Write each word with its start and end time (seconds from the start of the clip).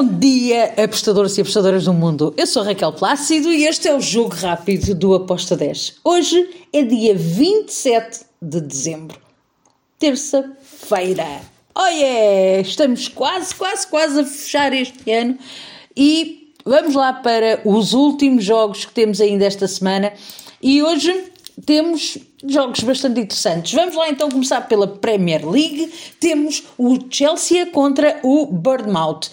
Bom 0.00 0.04
dia, 0.04 0.74
apostadores 0.80 1.36
e 1.36 1.40
apostadoras 1.40 1.86
do 1.86 1.92
mundo. 1.92 2.32
Eu 2.36 2.46
sou 2.46 2.62
Raquel 2.62 2.92
Plácido 2.92 3.52
e 3.52 3.66
este 3.66 3.88
é 3.88 3.96
o 3.96 4.00
Jogo 4.00 4.32
Rápido 4.32 4.94
do 4.94 5.12
Aposta 5.12 5.56
10. 5.56 5.96
Hoje 6.04 6.48
é 6.72 6.84
dia 6.84 7.16
27 7.16 8.20
de 8.40 8.60
dezembro, 8.60 9.18
terça-feira. 9.98 11.40
Oh 11.74 11.86
yeah! 11.88 12.60
Estamos 12.60 13.08
quase, 13.08 13.52
quase, 13.56 13.88
quase 13.88 14.20
a 14.20 14.24
fechar 14.24 14.72
este 14.72 15.10
ano 15.10 15.36
e 15.96 16.52
vamos 16.64 16.94
lá 16.94 17.14
para 17.14 17.60
os 17.64 17.92
últimos 17.92 18.44
jogos 18.44 18.84
que 18.84 18.92
temos 18.92 19.20
ainda 19.20 19.46
esta 19.46 19.66
semana. 19.66 20.12
E 20.62 20.80
hoje 20.80 21.24
temos 21.66 22.18
jogos 22.46 22.84
bastante 22.84 23.20
interessantes. 23.20 23.74
Vamos 23.74 23.96
lá 23.96 24.08
então 24.08 24.28
começar 24.28 24.60
pela 24.68 24.86
Premier 24.86 25.44
League. 25.44 25.92
Temos 26.20 26.62
o 26.78 26.96
Chelsea 27.10 27.66
contra 27.66 28.20
o 28.22 28.46
Bournemouth. 28.46 29.28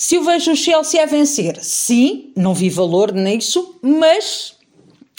Se 0.00 0.14
eu 0.14 0.22
vejo 0.22 0.52
o 0.52 0.56
Chelsea 0.56 1.02
a 1.02 1.06
vencer, 1.06 1.58
sim, 1.60 2.30
não 2.36 2.54
vi 2.54 2.70
valor 2.70 3.12
nisso, 3.12 3.80
mas 3.82 4.54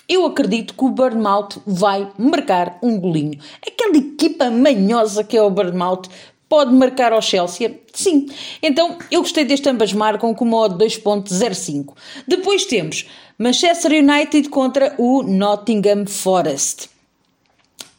eu 0.08 0.26
acredito 0.26 0.74
que 0.74 0.86
o 0.86 0.90
Bournemouth 0.90 1.62
vai 1.68 2.10
marcar 2.18 2.80
um 2.82 2.98
golinho. 2.98 3.38
Aquela 3.62 3.98
equipa 3.98 4.50
manhosa 4.50 5.22
que 5.22 5.36
é 5.36 5.42
o 5.42 5.50
Bournemouth 5.50 6.04
pode 6.48 6.74
marcar 6.74 7.12
ao 7.12 7.22
Chelsea? 7.22 7.78
Sim. 7.92 8.28
Então, 8.64 8.98
eu 9.12 9.20
gostei 9.20 9.44
deste 9.44 9.68
ambas 9.68 9.92
marcam 9.92 10.34
com 10.34 10.46
uma 10.46 10.60
odd 10.60 10.82
2.05. 10.82 11.94
Depois 12.26 12.64
temos 12.64 13.06
Manchester 13.38 13.92
United 13.92 14.48
contra 14.48 14.96
o 14.98 15.24
Nottingham 15.24 16.06
Forest 16.08 16.90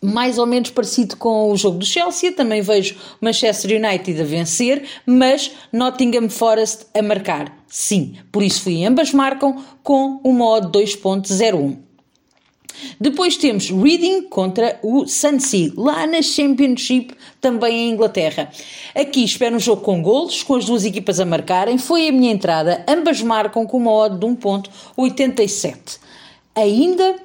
mais 0.02 0.38
ou 0.38 0.46
menos 0.46 0.70
parecido 0.70 1.16
com 1.16 1.50
o 1.50 1.56
jogo 1.56 1.78
do 1.78 1.84
Chelsea. 1.84 2.32
Também 2.32 2.62
vejo 2.62 2.96
Manchester 3.20 3.82
United 3.82 4.20
a 4.20 4.24
vencer, 4.24 4.84
mas 5.04 5.52
Nottingham 5.72 6.28
Forest 6.28 6.86
a 6.94 7.02
marcar. 7.02 7.54
Sim, 7.68 8.16
por 8.32 8.42
isso 8.42 8.62
fui 8.62 8.84
ambas 8.84 9.12
marcam 9.12 9.62
com 9.82 10.20
o 10.24 10.32
modo 10.32 10.78
2.01. 10.78 11.90
Depois 12.98 13.36
temos 13.36 13.70
Reading 13.70 14.22
contra 14.22 14.78
o 14.82 15.06
Swansea, 15.06 15.72
lá 15.76 16.06
na 16.06 16.22
Championship, 16.22 17.14
também 17.40 17.88
em 17.88 17.92
Inglaterra. 17.92 18.50
Aqui 18.94 19.24
espero 19.24 19.56
um 19.56 19.60
jogo 19.60 19.82
com 19.82 20.02
golos, 20.02 20.42
com 20.42 20.54
as 20.54 20.64
duas 20.64 20.84
equipas 20.84 21.20
a 21.20 21.26
marcarem. 21.26 21.78
Foi 21.78 22.08
a 22.08 22.12
minha 22.12 22.32
entrada, 22.32 22.84
ambas 22.88 23.20
marcam 23.20 23.66
com 23.66 23.76
uma 23.76 23.92
odd 23.92 24.18
de 24.18 24.26
1.87. 24.26 25.98
Ainda 26.54 27.16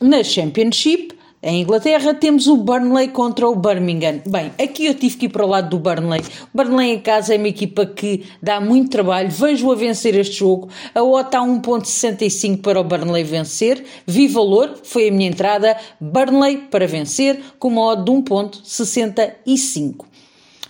na 0.00 0.22
Championship, 0.22 1.17
em 1.40 1.62
Inglaterra 1.62 2.14
temos 2.14 2.48
o 2.48 2.56
Burnley 2.56 3.08
contra 3.08 3.48
o 3.48 3.54
Birmingham. 3.54 4.20
Bem, 4.26 4.50
aqui 4.60 4.86
eu 4.86 4.94
tive 4.94 5.16
que 5.16 5.26
ir 5.26 5.28
para 5.28 5.46
o 5.46 5.48
lado 5.48 5.70
do 5.70 5.78
Burnley. 5.78 6.20
Burnley 6.52 6.94
em 6.94 7.00
casa 7.00 7.34
é 7.34 7.38
uma 7.38 7.46
equipa 7.46 7.86
que 7.86 8.24
dá 8.42 8.60
muito 8.60 8.90
trabalho. 8.90 9.30
Vejo-a 9.30 9.76
vencer 9.76 10.16
este 10.16 10.36
jogo. 10.36 10.68
A 10.92 11.00
OTA 11.00 11.28
está 11.28 11.40
1.65 11.40 12.60
para 12.60 12.80
o 12.80 12.84
Burnley 12.84 13.22
vencer. 13.22 13.84
Vi 14.04 14.26
valor, 14.26 14.80
foi 14.82 15.08
a 15.08 15.12
minha 15.12 15.28
entrada. 15.28 15.76
Burnley 16.00 16.56
para 16.70 16.88
vencer 16.88 17.40
com 17.58 17.68
uma 17.68 17.82
odd 17.92 18.04
de 18.04 18.10
1.65. 18.10 20.06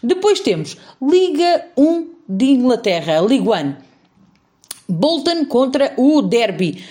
Depois 0.03 0.41
temos 0.41 0.77
Liga 1.01 1.67
1 1.79 2.09
de 2.29 2.45
Inglaterra, 2.45 3.21
Liga 3.21 3.51
1. 3.51 3.75
Bolton 4.87 5.47
contra 5.47 5.95
o 5.97 6.21
Derby. 6.21 6.85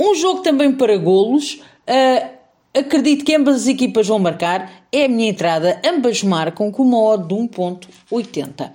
Um 0.00 0.14
jogo 0.14 0.40
também 0.40 0.72
para 0.72 0.96
golos. 0.96 1.60
Uh, 1.86 2.37
Acredito 2.74 3.24
que 3.24 3.34
ambas 3.34 3.62
as 3.62 3.66
equipas 3.66 4.06
vão 4.06 4.18
marcar, 4.18 4.70
é 4.92 5.06
a 5.06 5.08
minha 5.08 5.30
entrada, 5.30 5.80
ambas 5.84 6.22
marcam 6.22 6.70
com 6.70 6.82
uma 6.82 7.02
odd 7.02 7.26
de 7.26 7.34
1.80. 7.34 8.70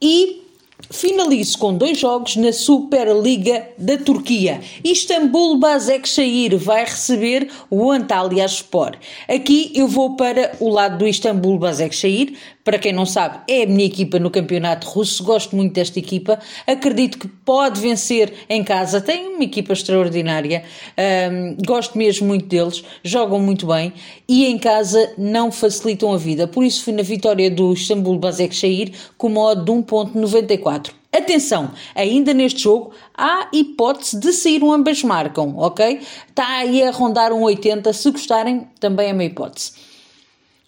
E 0.00 0.45
Finalizo 0.90 1.58
com 1.58 1.74
dois 1.74 1.98
jogos 1.98 2.36
na 2.36 2.52
Superliga 2.52 3.68
da 3.76 3.98
Turquia. 3.98 4.60
Istambul 4.84 5.58
Basaksehir 5.58 6.56
vai 6.56 6.84
receber 6.84 7.50
o 7.68 7.90
Antalya 7.90 8.46
Spor. 8.46 8.92
Aqui 9.28 9.72
eu 9.74 9.88
vou 9.88 10.14
para 10.14 10.52
o 10.60 10.68
lado 10.68 10.98
do 10.98 11.08
Istambul 11.08 11.58
Basaksehir. 11.58 12.34
Para 12.62 12.78
quem 12.78 12.92
não 12.92 13.06
sabe, 13.06 13.38
é 13.48 13.62
a 13.62 13.66
minha 13.66 13.86
equipa 13.86 14.18
no 14.18 14.28
campeonato 14.28 14.88
russo. 14.88 15.22
Gosto 15.22 15.54
muito 15.54 15.74
desta 15.74 16.00
equipa. 16.00 16.38
Acredito 16.66 17.16
que 17.16 17.28
pode 17.28 17.80
vencer 17.80 18.32
em 18.48 18.64
casa. 18.64 19.00
Tem 19.00 19.28
uma 19.28 19.44
equipa 19.44 19.72
extraordinária. 19.72 20.64
Um, 20.98 21.56
gosto 21.64 21.96
mesmo 21.96 22.26
muito 22.26 22.46
deles. 22.46 22.82
Jogam 23.04 23.38
muito 23.38 23.68
bem 23.68 23.92
e 24.28 24.46
em 24.46 24.58
casa 24.58 25.12
não 25.16 25.52
facilitam 25.52 26.12
a 26.12 26.16
vida. 26.16 26.48
Por 26.48 26.64
isso 26.64 26.82
fui 26.82 26.92
na 26.92 27.02
vitória 27.02 27.48
do 27.48 27.72
Istambul 27.72 28.18
Basaksehir 28.18 28.92
com 29.16 29.28
uma 29.28 29.54
de 29.54 29.70
1.94. 29.70 30.75
Atenção, 31.16 31.70
ainda 31.94 32.34
neste 32.34 32.64
jogo 32.64 32.90
há 33.16 33.48
hipótese 33.50 34.20
de 34.20 34.34
sair 34.34 34.62
um 34.62 34.70
ambas 34.70 35.02
marcam, 35.02 35.56
ok? 35.56 36.00
Está 36.28 36.58
aí 36.58 36.82
a 36.82 36.90
rondar 36.90 37.32
um 37.32 37.42
80, 37.42 37.90
se 37.94 38.10
gostarem, 38.10 38.68
também 38.78 39.08
é 39.08 39.12
uma 39.14 39.24
hipótese. 39.24 39.72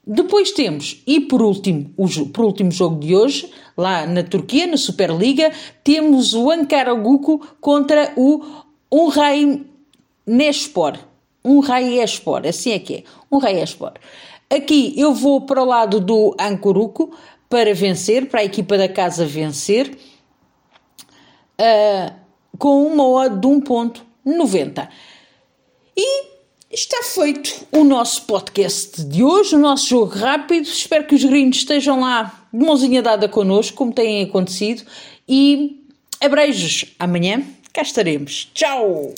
Depois 0.07 0.53
temos, 0.53 1.03
e 1.07 1.21
por 1.21 1.43
último, 1.43 1.91
o, 1.99 2.09
por 2.31 2.47
último 2.47 2.71
jogo 2.71 2.99
de 2.99 3.15
hoje, 3.15 3.53
lá 3.77 4.07
na 4.07 4.23
Turquia, 4.23 4.67
na 4.67 4.79
Superliga, 4.79 5.53
temos 5.85 6.33
o 6.33 6.51
Ankara 6.51 6.95
Guku 6.95 7.47
contra 7.61 8.15
o 8.17 8.43
Unray 8.91 9.67
Nespor. 10.27 10.99
Unray 11.45 12.01
Espor, 12.01 12.47
assim 12.47 12.73
é 12.73 12.79
que 12.79 12.95
é. 12.95 13.05
Unray 13.31 13.63
Espor. 13.63 13.93
Aqui 14.49 14.95
eu 14.97 15.13
vou 15.13 15.43
para 15.43 15.63
o 15.63 15.67
lado 15.67 16.01
do 16.01 16.35
Ancoruco 16.41 17.15
para 17.51 17.75
vencer, 17.75 18.31
para 18.31 18.41
a 18.41 18.45
equipa 18.45 18.79
da 18.79 18.89
casa 18.89 19.27
vencer 19.27 19.95
uh, 21.61 22.15
com 22.59 22.87
uma 22.87 23.07
odd 23.07 23.41
de 23.41 23.47
1.90. 23.47 24.89
E 25.97 26.27
está 26.71 27.03
feito 27.03 27.67
o 27.73 27.85
nosso 27.85 28.23
podcast 28.23 29.03
de 29.05 29.23
hoje, 29.23 29.55
o 29.55 29.59
nosso 29.59 29.89
jogo 29.89 30.13
rápido. 30.15 30.65
Espero 30.65 31.07
que 31.07 31.15
os 31.15 31.25
gringos 31.25 31.59
estejam 31.59 32.01
lá 32.01 32.47
de 32.53 32.65
mãozinha 32.65 33.03
dada 33.03 33.29
connosco, 33.29 33.77
como 33.77 33.93
tem 33.93 34.23
acontecido. 34.23 34.83
E 35.29 35.85
abreijos. 36.21 36.85
Amanhã 36.99 37.43
cá 37.73 37.83
estaremos. 37.83 38.51
Tchau! 38.55 39.15